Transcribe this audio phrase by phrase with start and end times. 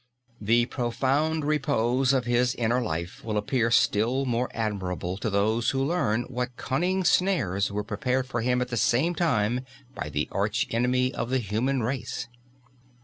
[0.41, 5.85] The profound repose of his inner life will appear still more admirable to those who
[5.85, 10.65] learn what cunning snares were prepared for him at the same time by the arch
[10.71, 12.27] enemy of the human race.